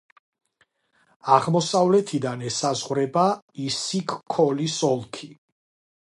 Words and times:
აღმოსავლეთიდან 1.33 2.41
ესაზღვრება 2.47 3.25
ისიქ-ქოლის 3.65 4.79
ოლქი. 4.89 5.29